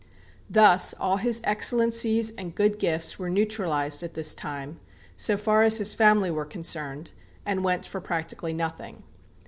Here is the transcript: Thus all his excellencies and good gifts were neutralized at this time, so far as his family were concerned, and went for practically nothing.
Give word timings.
Thus 0.49 0.95
all 0.95 1.17
his 1.17 1.41
excellencies 1.43 2.31
and 2.31 2.55
good 2.55 2.79
gifts 2.79 3.19
were 3.19 3.29
neutralized 3.29 4.01
at 4.01 4.15
this 4.15 4.33
time, 4.33 4.79
so 5.15 5.37
far 5.37 5.61
as 5.61 5.77
his 5.77 5.93
family 5.93 6.31
were 6.31 6.43
concerned, 6.43 7.11
and 7.45 7.63
went 7.63 7.85
for 7.85 8.01
practically 8.01 8.51
nothing. 8.51 9.03